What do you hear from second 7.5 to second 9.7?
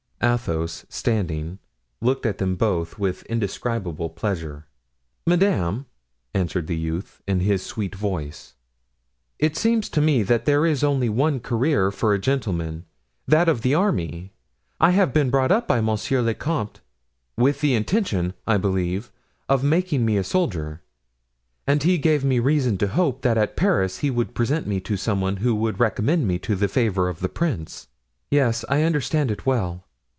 sweet voice, "it